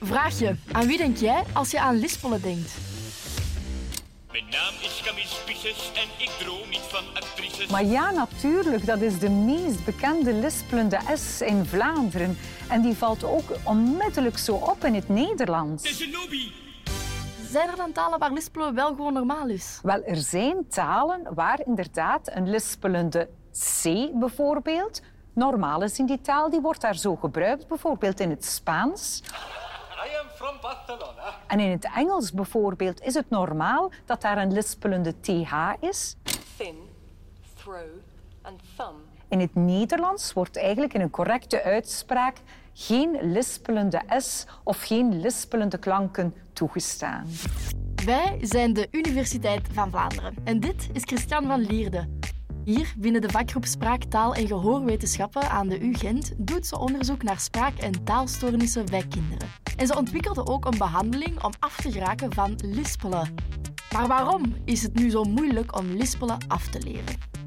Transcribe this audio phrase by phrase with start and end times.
[0.00, 0.56] Vraagje.
[0.72, 2.72] Aan wie denk jij als je aan lispelen denkt?
[4.30, 7.66] Mijn naam is Camille Spices en ik droom niet van actrices.
[7.66, 12.38] Maar ja, natuurlijk, dat is de meest bekende lispelende S in Vlaanderen.
[12.68, 15.82] En die valt ook onmiddellijk zo op in het Nederlands.
[15.82, 16.50] Het is een lobby.
[17.50, 19.78] Zijn er dan talen waar lispelen wel gewoon normaal is?
[19.82, 23.28] Wel, er zijn talen waar inderdaad een lispelende
[23.82, 25.02] C bijvoorbeeld
[25.34, 26.50] normaal is in die taal.
[26.50, 29.22] Die wordt daar zo gebruikt, bijvoorbeeld in het Spaans.
[30.06, 31.34] I am from Barcelona.
[31.46, 36.16] En in het Engels bijvoorbeeld is het normaal dat daar een lispelende TH is.
[36.56, 36.76] thin,
[37.54, 37.78] throw,
[38.42, 38.96] and thumb.
[39.28, 42.36] In het Nederlands wordt eigenlijk in een correcte uitspraak
[42.72, 47.26] geen lispelende S of geen lispelende klanken toegestaan.
[48.04, 50.34] Wij zijn de Universiteit van Vlaanderen.
[50.44, 52.08] En dit is Christian van Lierde.
[52.64, 57.40] Hier, binnen de vakgroep Spraak, Taal en Gehoorwetenschappen aan de UGent, doet ze onderzoek naar
[57.40, 59.48] spraak- en taalstoornissen bij kinderen.
[59.76, 63.34] En ze ontwikkelde ook een behandeling om af te geraken van lispelen.
[63.92, 67.43] Maar waarom is het nu zo moeilijk om lispelen af te leren?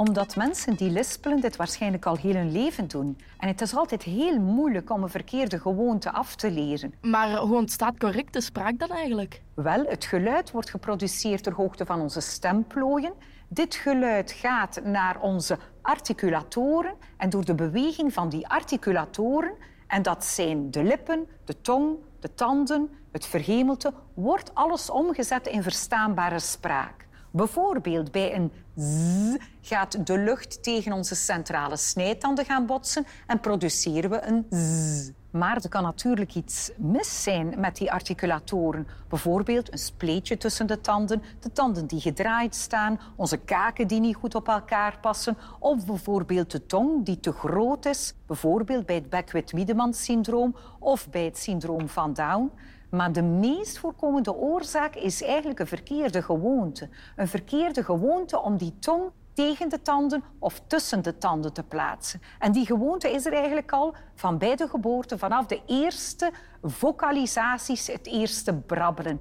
[0.00, 3.18] Omdat mensen die lispelen dit waarschijnlijk al heel hun leven doen.
[3.38, 6.94] En het is altijd heel moeilijk om een verkeerde gewoonte af te leren.
[7.00, 9.42] Maar hoe ontstaat correcte spraak dan eigenlijk?
[9.54, 13.12] Wel, het geluid wordt geproduceerd ter hoogte van onze stemplooien.
[13.48, 19.52] Dit geluid gaat naar onze articulatoren en door de beweging van die articulatoren,
[19.86, 25.62] en dat zijn de lippen, de tong, de tanden, het verhemelte, wordt alles omgezet in
[25.62, 27.08] verstaanbare spraak.
[27.30, 34.10] Bijvoorbeeld bij een z gaat de lucht tegen onze centrale snijtanden gaan botsen en produceren
[34.10, 35.10] we een z.
[35.30, 38.86] Maar er kan natuurlijk iets mis zijn met die articulatoren.
[39.08, 44.16] Bijvoorbeeld een spleetje tussen de tanden, de tanden die gedraaid staan, onze kaken die niet
[44.16, 49.10] goed op elkaar passen, of bijvoorbeeld de tong die te groot is, bijvoorbeeld bij het
[49.10, 52.50] Beckwith-Wiedemann-syndroom of bij het syndroom van Down.
[52.90, 56.88] Maar de meest voorkomende oorzaak is eigenlijk een verkeerde gewoonte.
[57.16, 59.02] Een verkeerde gewoonte om die tong
[59.32, 62.20] tegen de tanden of tussen de tanden te plaatsen.
[62.38, 67.86] En die gewoonte is er eigenlijk al van bij de geboorte, vanaf de eerste vocalisaties,
[67.86, 69.20] het eerste brabbelen.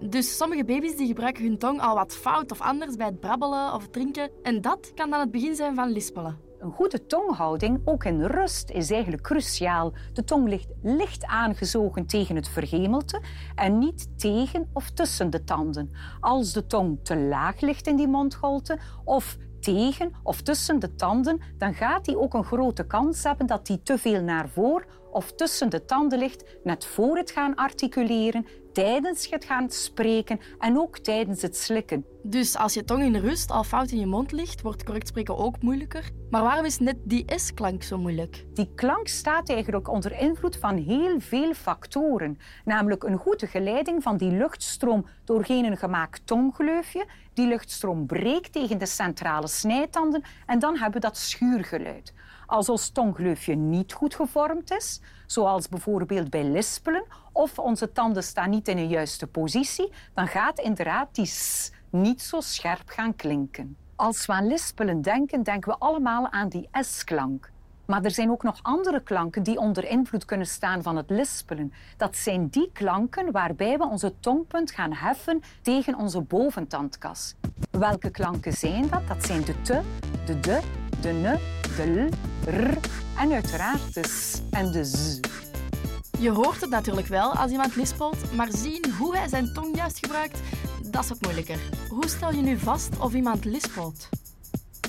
[0.00, 3.74] Dus sommige baby's die gebruiken hun tong al wat fout of anders bij het brabbelen
[3.74, 4.30] of drinken.
[4.42, 6.51] En dat kan dan het begin zijn van lispelen.
[6.62, 9.92] Een goede tonghouding, ook in rust, is eigenlijk cruciaal.
[10.12, 13.20] De tong ligt licht aangezogen tegen het verhemelte
[13.54, 15.90] en niet tegen of tussen de tanden.
[16.20, 21.40] Als de tong te laag ligt in die mondholte of tegen of tussen de tanden,
[21.58, 25.32] dan gaat die ook een grote kans hebben dat die te veel naar voren of
[25.32, 30.98] tussen de tanden ligt, net voor het gaan articuleren, tijdens het gaan spreken en ook
[30.98, 32.04] tijdens het slikken.
[32.22, 35.36] Dus als je tong in rust al fout in je mond ligt, wordt correct spreken
[35.36, 36.10] ook moeilijker.
[36.30, 38.44] Maar waarom is net die S-klank zo moeilijk?
[38.54, 42.38] Die klank staat eigenlijk onder invloed van heel veel factoren.
[42.64, 47.06] Namelijk een goede geleiding van die luchtstroom doorheen een gemaakt tonggleufje.
[47.34, 52.12] Die luchtstroom breekt tegen de centrale snijtanden en dan hebben we dat schuurgeluid.
[52.46, 58.50] Als ons tonggleufje niet goed gevormd is, zoals bijvoorbeeld bij lispelen, of onze tanden staan
[58.50, 63.76] niet in een juiste positie, dan gaat inderdaad die s niet zo scherp gaan klinken.
[63.96, 67.50] Als we aan lispelen denken, denken we allemaal aan die S-klank.
[67.86, 71.72] Maar er zijn ook nog andere klanken die onder invloed kunnen staan van het lispelen.
[71.96, 77.34] Dat zijn die klanken waarbij we onze tongpunt gaan heffen tegen onze boventandkas.
[77.70, 79.08] Welke klanken zijn dat?
[79.08, 79.80] Dat zijn de te,
[80.26, 80.60] de de,
[81.00, 81.38] de ne,
[81.76, 82.08] de l,
[82.50, 82.78] r
[83.18, 85.20] en uiteraard de s en de z.
[86.18, 89.98] Je hoort het natuurlijk wel als iemand lispelt, maar zien hoe hij zijn tong juist
[89.98, 90.40] gebruikt,
[90.90, 91.58] dat is wat moeilijker.
[91.88, 94.08] Hoe stel je nu vast of iemand lispelt?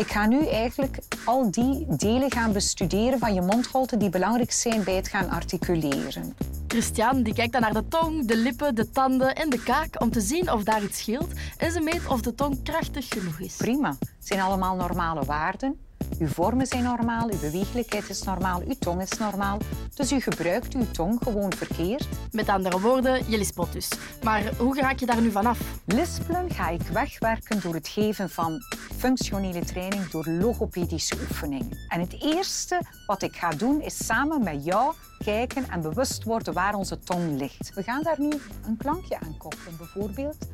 [0.00, 4.84] Ik ga nu eigenlijk al die delen gaan bestuderen van je mondholte die belangrijk zijn
[4.84, 6.36] bij het gaan articuleren.
[6.66, 10.10] Christian die kijkt dan naar de tong, de lippen, de tanden en de kaak om
[10.10, 13.56] te zien of daar iets scheelt en ze meet of de tong krachtig genoeg is.
[13.56, 15.89] Prima, het zijn allemaal normale waarden.
[16.20, 19.58] Uw vormen zijn normaal, uw beweeglijkheid is normaal, uw tong is normaal.
[19.94, 22.08] Dus u gebruikt uw tong gewoon verkeerd.
[22.32, 23.88] Met andere woorden, je lispelt dus.
[24.22, 25.60] Maar hoe raak je daar nu vanaf?
[25.86, 28.60] Lispelen ga ik wegwerken door het geven van
[28.96, 31.78] functionele training door logopedische oefeningen.
[31.88, 34.94] En het eerste wat ik ga doen is samen met jou
[35.24, 37.74] kijken en bewust worden waar onze tong ligt.
[37.74, 38.30] We gaan daar nu
[38.66, 40.48] een klankje aan koppelen, bijvoorbeeld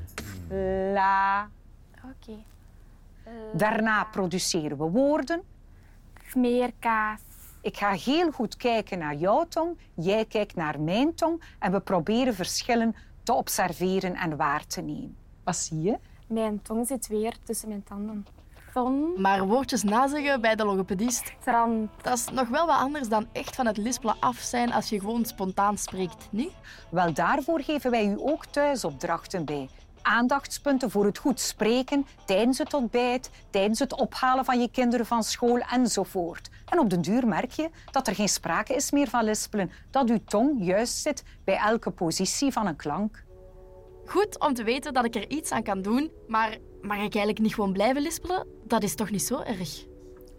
[0.92, 1.48] la.
[2.04, 2.36] Oké.
[3.52, 5.42] Daarna produceren we woorden.
[6.30, 7.20] Smeerkaas.
[7.60, 11.80] Ik ga heel goed kijken naar jouw tong, jij kijkt naar mijn tong en we
[11.80, 15.16] proberen verschillen te observeren en waar te nemen.
[15.44, 15.98] Wat zie je?
[16.26, 18.26] Mijn tong zit weer tussen mijn tanden.
[18.74, 19.20] Zon.
[19.20, 21.90] Maar woordjes nazeggen bij de logopedist, Strand.
[22.02, 25.00] dat is nog wel wat anders dan echt van het lispelen af zijn als je
[25.00, 26.52] gewoon spontaan spreekt, niet?
[26.90, 29.68] Wel, daarvoor geven wij u ook thuisopdrachten bij.
[30.06, 35.22] Aandachtspunten voor het goed spreken tijdens het ontbijt, tijdens het ophalen van je kinderen van
[35.22, 36.48] school enzovoort.
[36.66, 40.10] En op den duur merk je dat er geen sprake is meer van lispelen, dat
[40.10, 43.24] uw tong juist zit bij elke positie van een klank.
[44.04, 47.38] Goed om te weten dat ik er iets aan kan doen, maar mag ik eigenlijk
[47.38, 48.46] niet gewoon blijven lispelen?
[48.64, 49.84] Dat is toch niet zo erg?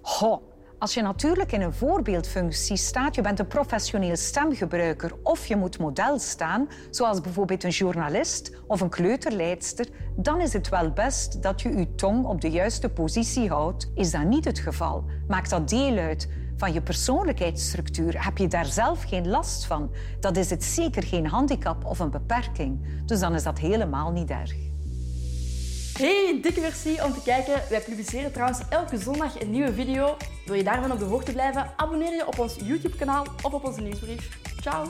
[0.01, 0.41] Ho,
[0.79, 5.79] als je natuurlijk in een voorbeeldfunctie staat, je bent een professioneel stemgebruiker of je moet
[5.79, 11.61] model staan, zoals bijvoorbeeld een journalist of een kleuterleidster, dan is het wel best dat
[11.61, 13.91] je je tong op de juiste positie houdt.
[13.95, 15.03] Is dat niet het geval?
[15.27, 18.25] Maakt dat deel uit van je persoonlijkheidsstructuur?
[18.25, 19.91] Heb je daar zelf geen last van?
[20.19, 23.03] Dat is het zeker geen handicap of een beperking.
[23.05, 24.76] Dus dan is dat helemaal niet erg.
[25.97, 27.61] Hey, dikke merci om te kijken.
[27.69, 30.17] Wij publiceren trouwens elke zondag een nieuwe video.
[30.45, 31.73] Wil je daarvan op de hoogte blijven?
[31.75, 34.39] Abonneer je op ons YouTube-kanaal of op onze nieuwsbrief.
[34.61, 34.85] Ciao!